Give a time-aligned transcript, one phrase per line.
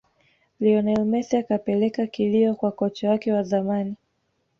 [0.59, 3.95] lionel messi akapeleka kilio kwa kocha wake wa zamani